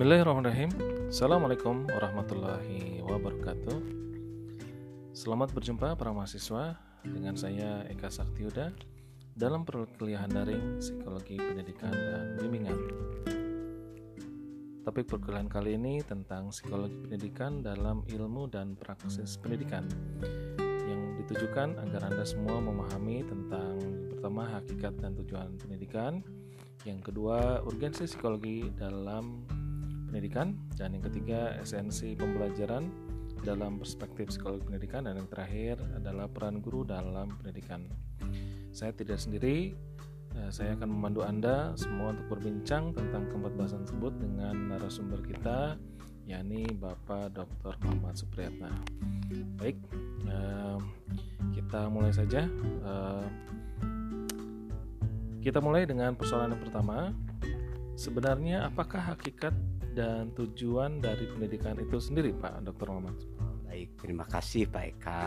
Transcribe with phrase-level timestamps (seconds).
[0.00, 0.72] Bismillahirrahmanirrahim.
[1.12, 3.78] Assalamualaikum warahmatullahi wabarakatuh.
[5.12, 6.72] Selamat berjumpa para mahasiswa.
[7.04, 8.72] Dengan saya Eka Saktiuda
[9.36, 12.80] Dalam perkuliahan daring Psikologi Pendidikan dan Bimbingan.
[14.88, 19.84] Topik perkuliahan kali ini tentang psikologi pendidikan dalam ilmu dan praksis pendidikan.
[20.88, 23.76] Yang ditujukan agar Anda semua memahami tentang
[24.16, 26.24] pertama hakikat dan tujuan pendidikan,
[26.88, 29.59] yang kedua urgensi psikologi dalam
[30.10, 32.90] pendidikan dan yang ketiga esensi pembelajaran
[33.46, 37.88] dalam perspektif psikologi pendidikan dan yang terakhir adalah peran guru dalam pendidikan.
[38.74, 39.72] Saya tidak sendiri,
[40.36, 45.78] eh, saya akan memandu Anda semua untuk berbincang tentang keempat bahasan tersebut dengan narasumber kita
[46.30, 47.74] yakni Bapak Dr.
[47.82, 48.70] Muhammad Supriyatna.
[49.58, 49.78] Baik,
[50.30, 50.78] eh,
[51.58, 52.46] kita mulai saja.
[52.86, 53.26] Eh,
[55.40, 56.98] kita mulai dengan persoalan yang pertama.
[57.98, 59.52] Sebenarnya apakah hakikat
[59.94, 62.86] dan tujuan dari pendidikan itu sendiri Pak Dr.
[62.90, 63.18] Muhammad?
[63.66, 65.22] Baik, terima kasih Pak Eka.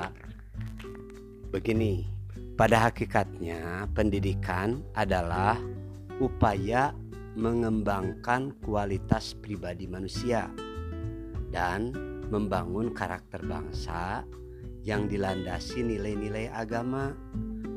[1.52, 2.08] Begini,
[2.54, 5.58] pada hakikatnya pendidikan adalah
[6.22, 6.94] upaya
[7.34, 10.50] mengembangkan kualitas pribadi manusia
[11.50, 11.94] dan
[12.30, 14.22] membangun karakter bangsa
[14.86, 17.16] yang dilandasi nilai-nilai agama,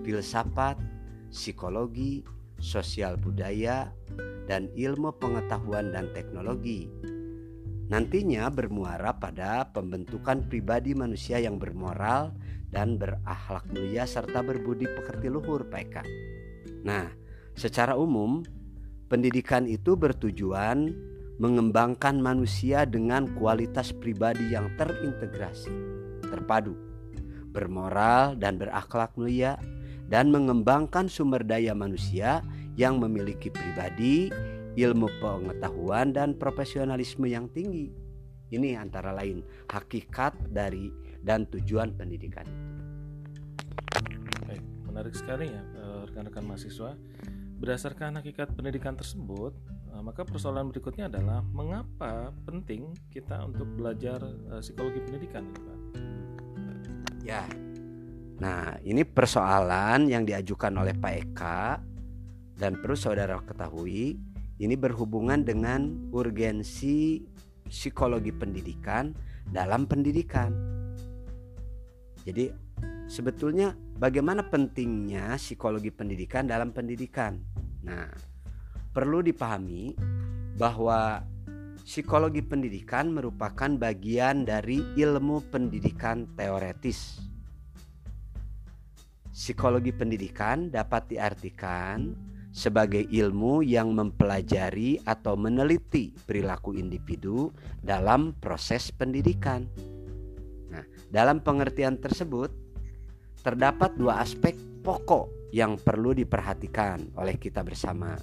[0.03, 0.77] filsafat,
[1.31, 2.27] psikologi,
[2.61, 3.93] sosial budaya,
[4.47, 6.89] dan ilmu pengetahuan dan teknologi.
[7.87, 12.35] Nantinya bermuara pada pembentukan pribadi manusia yang bermoral
[12.71, 16.03] dan berakhlak mulia serta berbudi pekerti luhur, Pak
[16.83, 17.07] Nah,
[17.55, 18.43] secara umum
[19.07, 20.91] pendidikan itu bertujuan
[21.39, 25.71] mengembangkan manusia dengan kualitas pribadi yang terintegrasi,
[26.27, 26.75] terpadu,
[27.55, 29.61] bermoral dan berakhlak mulia
[30.07, 32.43] dan mengembangkan sumber daya manusia
[32.79, 34.31] yang memiliki pribadi,
[34.77, 37.91] ilmu pengetahuan dan profesionalisme yang tinggi.
[38.53, 40.93] Ini antara lain hakikat dari
[41.27, 42.47] dan tujuan pendidikan.
[44.47, 46.95] Baik, menarik sekali ya eh, rekan-rekan mahasiswa.
[47.57, 49.51] Berdasarkan hakikat pendidikan tersebut,
[49.91, 55.79] eh, maka persoalan berikutnya adalah mengapa penting kita untuk belajar eh, psikologi pendidikan, Pak?
[57.27, 57.66] Ya.
[58.37, 61.81] Nah, ini persoalan yang diajukan oleh Pak Eka
[62.57, 64.21] dan perlu saudara ketahui,
[64.61, 67.25] ini berhubungan dengan urgensi
[67.69, 69.13] psikologi pendidikan
[69.49, 70.53] dalam pendidikan.
[72.25, 72.53] Jadi
[73.09, 77.41] sebetulnya bagaimana pentingnya psikologi pendidikan dalam pendidikan?
[77.85, 78.11] Nah,
[78.93, 79.97] perlu dipahami
[80.57, 81.21] bahwa
[81.85, 87.21] psikologi pendidikan merupakan bagian dari ilmu pendidikan teoretis.
[89.37, 92.17] Psikologi pendidikan dapat diartikan
[92.57, 97.53] sebagai ilmu yang mempelajari atau meneliti perilaku individu
[97.85, 99.69] dalam proses pendidikan.
[100.73, 100.81] Nah,
[101.13, 102.49] dalam pengertian tersebut
[103.45, 108.17] terdapat dua aspek pokok yang perlu diperhatikan oleh kita bersama.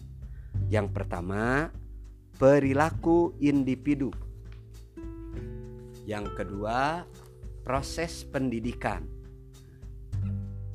[0.65, 1.69] Yang pertama,
[2.41, 4.09] perilaku individu.
[6.09, 7.05] Yang kedua,
[7.61, 9.12] proses pendidikan.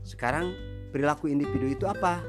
[0.08, 0.56] Sekarang,
[0.88, 2.24] perilaku individu itu apa?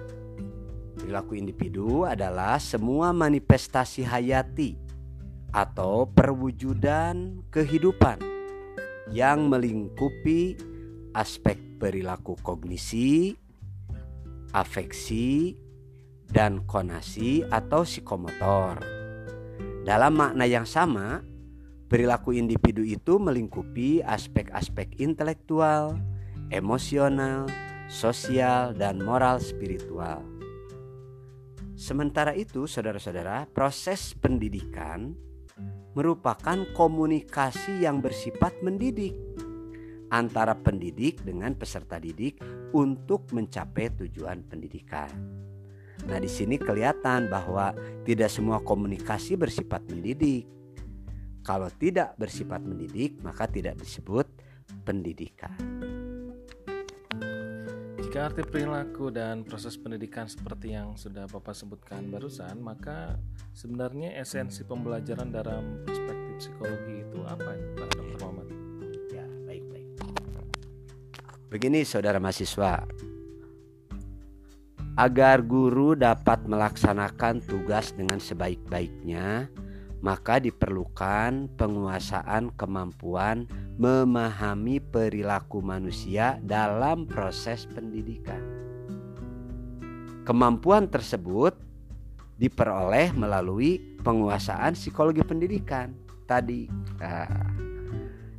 [1.00, 4.76] Perilaku individu adalah semua manifestasi hayati
[5.56, 8.20] atau perwujudan kehidupan
[9.16, 10.60] yang melingkupi
[11.16, 13.40] aspek perilaku kognisi,
[14.52, 15.56] afeksi,
[16.28, 18.84] dan konasi atau psikomotor.
[19.88, 21.24] Dalam makna yang sama,
[21.88, 25.96] perilaku individu itu melingkupi aspek-aspek intelektual,
[26.50, 27.46] emosional,
[27.90, 30.22] sosial, dan moral spiritual.
[31.80, 35.16] Sementara itu, saudara-saudara, proses pendidikan
[35.96, 39.16] merupakan komunikasi yang bersifat mendidik
[40.10, 42.42] antara pendidik dengan peserta didik
[42.74, 45.10] untuk mencapai tujuan pendidikan.
[46.10, 47.76] Nah, di sini kelihatan bahwa
[48.08, 50.48] tidak semua komunikasi bersifat mendidik.
[51.46, 54.26] Kalau tidak bersifat mendidik, maka tidak disebut
[54.86, 55.79] pendidikan.
[58.10, 63.22] Jika arti perilaku dan proses pendidikan seperti yang sudah Bapak sebutkan barusan, maka
[63.54, 68.18] sebenarnya esensi pembelajaran dalam perspektif psikologi itu apa, Pak Dr.
[68.18, 68.50] Muhammad?
[69.14, 69.88] Ya, baik, baik.
[71.54, 72.82] Begini saudara mahasiswa,
[74.98, 79.54] agar guru dapat melaksanakan tugas dengan sebaik-baiknya,
[80.00, 88.40] maka diperlukan penguasaan kemampuan memahami perilaku manusia dalam proses pendidikan.
[90.24, 91.58] Kemampuan tersebut
[92.40, 95.92] diperoleh melalui penguasaan psikologi pendidikan
[96.24, 96.70] tadi.
[97.02, 97.28] Nah,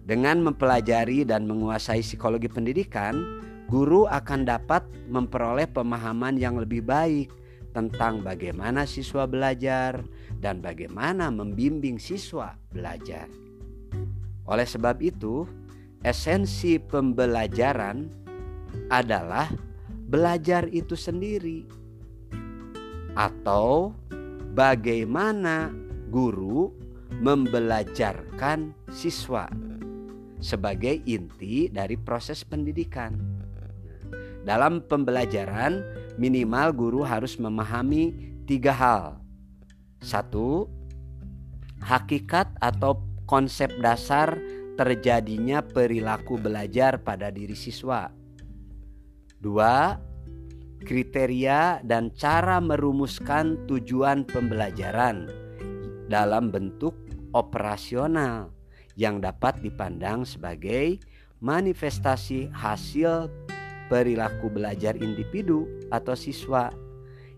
[0.06, 3.18] dengan mempelajari dan menguasai psikologi pendidikan,
[3.70, 7.39] guru akan dapat memperoleh pemahaman yang lebih baik
[7.70, 10.02] tentang bagaimana siswa belajar
[10.40, 13.30] dan bagaimana membimbing siswa belajar.
[14.50, 15.46] Oleh sebab itu,
[16.02, 18.10] esensi pembelajaran
[18.90, 19.46] adalah
[20.10, 21.62] belajar itu sendiri,
[23.14, 23.94] atau
[24.54, 25.70] bagaimana
[26.10, 26.74] guru
[27.22, 29.46] membelajarkan siswa
[30.40, 33.14] sebagai inti dari proses pendidikan.
[34.40, 35.84] Dalam pembelajaran,
[36.16, 38.14] minimal guru harus memahami
[38.48, 39.04] tiga hal.
[40.00, 40.66] Satu,
[41.84, 44.34] hakikat atau konsep dasar
[44.74, 48.08] terjadinya perilaku belajar pada diri siswa.
[49.40, 49.96] Dua,
[50.80, 55.28] kriteria dan cara merumuskan tujuan pembelajaran
[56.08, 56.96] dalam bentuk
[57.36, 58.50] operasional
[58.96, 60.98] yang dapat dipandang sebagai
[61.40, 63.30] manifestasi hasil
[63.90, 66.70] perilaku belajar individu atau siswa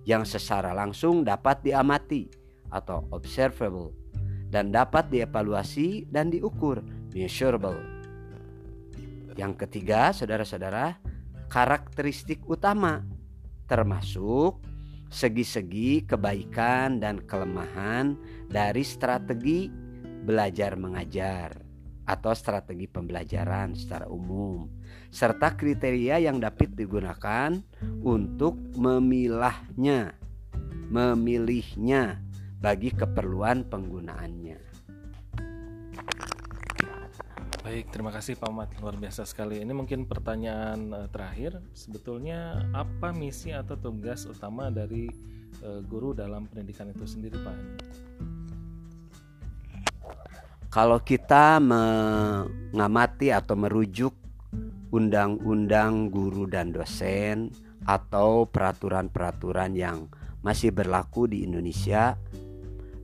[0.05, 2.29] yang secara langsung dapat diamati
[2.69, 3.97] atau observable
[4.53, 6.85] dan dapat dievaluasi dan diukur
[7.17, 7.81] measurable.
[9.33, 11.01] Yang ketiga, saudara-saudara,
[11.49, 13.01] karakteristik utama
[13.65, 14.61] termasuk
[15.09, 18.17] segi-segi kebaikan dan kelemahan
[18.53, 19.73] dari strategi
[20.29, 21.72] belajar mengajar
[22.13, 24.69] atau strategi pembelajaran secara umum
[25.09, 27.57] serta kriteria yang dapat digunakan
[28.05, 30.17] untuk memilahnya
[30.93, 32.21] memilihnya
[32.61, 34.61] bagi keperluan penggunaannya.
[37.63, 39.63] Baik, terima kasih Pak Mat, luar biasa sekali.
[39.63, 45.09] Ini mungkin pertanyaan uh, terakhir, sebetulnya apa misi atau tugas utama dari
[45.63, 47.57] uh, guru dalam pendidikan itu sendiri, Pak?
[50.73, 54.17] Kalau kita mengamati atau merujuk
[54.89, 57.53] undang-undang guru dan dosen
[57.85, 60.09] atau peraturan-peraturan yang
[60.41, 62.17] masih berlaku di Indonesia,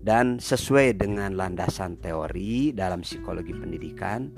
[0.00, 4.32] dan sesuai dengan landasan teori dalam psikologi pendidikan,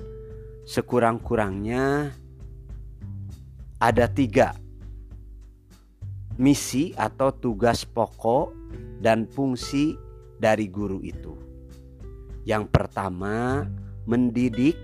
[0.66, 2.10] sekurang-kurangnya
[3.78, 4.58] ada tiga
[6.34, 8.50] misi atau tugas pokok
[8.98, 9.94] dan fungsi
[10.42, 11.49] dari guru itu.
[12.44, 13.66] Yang pertama,
[14.04, 14.76] mendidik,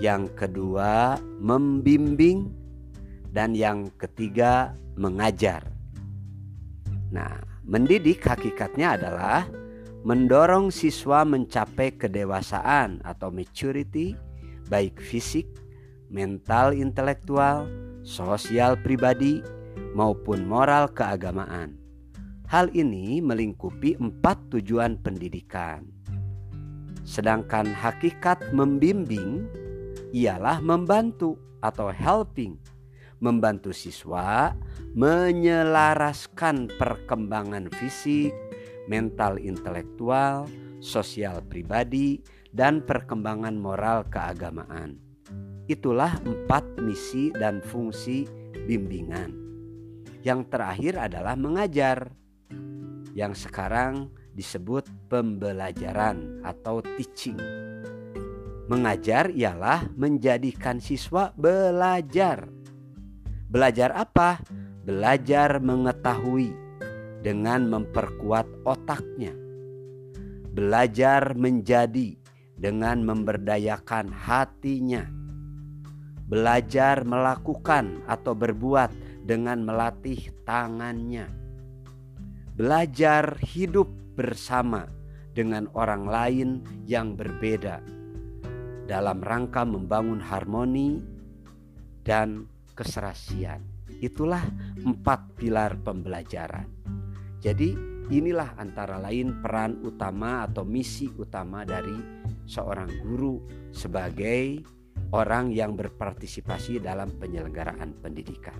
[0.00, 2.52] yang kedua, membimbing,
[3.32, 5.64] dan yang ketiga, mengajar.
[7.12, 9.42] Nah, Mendidik hakikatnya adalah
[10.06, 14.14] mendorong siswa mencapai kedewasaan atau maturity
[14.70, 15.50] baik fisik,
[16.06, 17.66] mental intelektual,
[18.06, 19.42] sosial pribadi
[19.98, 21.74] maupun moral keagamaan.
[22.46, 25.95] Hal ini melingkupi empat tujuan pendidikan.
[27.06, 29.46] Sedangkan hakikat membimbing
[30.10, 32.58] ialah membantu atau helping
[33.22, 34.52] membantu siswa
[34.92, 38.32] menyelaraskan perkembangan fisik,
[38.90, 40.44] mental intelektual,
[40.80, 42.20] sosial pribadi,
[42.52, 45.00] dan perkembangan moral keagamaan.
[45.66, 48.24] Itulah empat misi dan fungsi
[48.66, 49.34] bimbingan.
[50.22, 52.10] Yang terakhir adalah mengajar,
[53.16, 57.40] yang sekarang disebut pembelajaran atau teaching.
[58.68, 62.56] Mengajar ialah menjadikan siswa belajar
[63.46, 64.42] Belajar apa?
[64.82, 66.50] Belajar mengetahui
[67.22, 69.30] dengan memperkuat otaknya.
[70.50, 72.18] Belajar menjadi
[72.58, 75.06] dengan memberdayakan hatinya.
[76.26, 78.90] Belajar melakukan atau berbuat
[79.22, 81.30] dengan melatih tangannya.
[82.58, 84.88] Belajar hidup bersama
[85.36, 86.48] dengan orang lain
[86.88, 87.84] yang berbeda
[88.88, 90.98] dalam rangka membangun harmoni
[92.00, 93.60] dan keserasian.
[94.00, 94.42] Itulah
[94.80, 96.66] empat pilar pembelajaran.
[97.42, 97.76] Jadi
[98.08, 101.94] inilah antara lain peran utama atau misi utama dari
[102.46, 103.42] seorang guru
[103.74, 104.62] sebagai
[105.10, 108.58] orang yang berpartisipasi dalam penyelenggaraan pendidikan.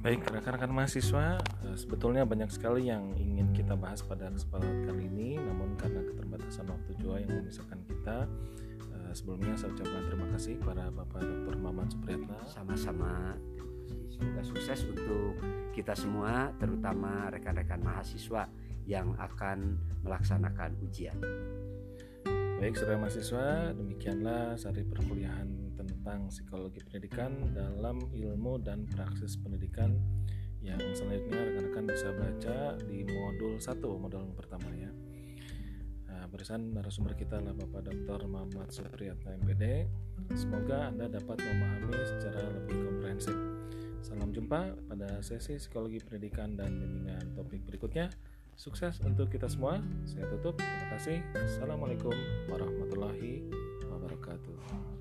[0.00, 1.36] Baik, rekan-rekan mahasiswa,
[1.68, 6.72] eh, sebetulnya banyak sekali yang ingin kita bahas pada kesempatan kali ini, namun karena keterbatasan
[6.72, 8.24] waktu juga yang memisahkan kita,
[9.10, 11.58] Eh, sebelumnya saya ucapkan terima kasih kepada Bapak Dr.
[11.58, 12.38] Maman Supriyatna.
[12.46, 13.34] Sama-sama.
[14.06, 15.34] Semoga sukses untuk
[15.74, 18.46] kita semua, terutama rekan-rekan mahasiswa
[18.86, 21.18] yang akan melaksanakan ujian.
[22.60, 29.96] Baik, saudara mahasiswa, demikianlah sari perkuliahan tentang psikologi pendidikan dalam ilmu dan praksis pendidikan
[30.60, 34.92] yang selanjutnya rekan-rekan bisa baca di modul 1 modul pertama ya.
[36.12, 38.28] Nah, barisan narasumber kita adalah Bapak Dr.
[38.28, 39.88] Muhammad Supriyatna MPD
[40.36, 43.40] semoga Anda dapat memahami secara lebih komprehensif.
[44.04, 48.12] Salam jumpa pada sesi psikologi pendidikan dan bimbingan topik berikutnya
[48.60, 49.80] sukses untuk kita semua.
[50.04, 50.60] Saya tutup.
[50.60, 51.24] Terima kasih.
[51.32, 52.12] Assalamualaikum
[52.52, 53.48] warahmatullahi
[53.88, 54.99] wabarakatuh